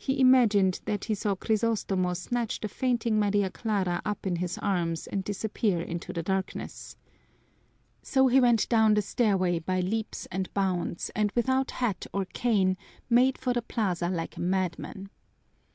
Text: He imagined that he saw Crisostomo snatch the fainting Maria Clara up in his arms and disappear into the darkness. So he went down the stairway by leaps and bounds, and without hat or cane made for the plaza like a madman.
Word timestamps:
He 0.00 0.18
imagined 0.18 0.80
that 0.86 1.04
he 1.04 1.14
saw 1.14 1.34
Crisostomo 1.34 2.16
snatch 2.16 2.60
the 2.60 2.68
fainting 2.68 3.18
Maria 3.20 3.50
Clara 3.50 4.00
up 4.02 4.26
in 4.26 4.36
his 4.36 4.56
arms 4.56 5.06
and 5.06 5.22
disappear 5.22 5.78
into 5.82 6.10
the 6.10 6.22
darkness. 6.22 6.96
So 8.02 8.28
he 8.28 8.40
went 8.40 8.66
down 8.70 8.94
the 8.94 9.02
stairway 9.02 9.58
by 9.58 9.80
leaps 9.80 10.24
and 10.32 10.50
bounds, 10.54 11.10
and 11.14 11.30
without 11.32 11.70
hat 11.72 12.06
or 12.14 12.24
cane 12.24 12.78
made 13.10 13.36
for 13.36 13.52
the 13.52 13.60
plaza 13.60 14.08
like 14.08 14.38
a 14.38 14.40
madman. 14.40 15.10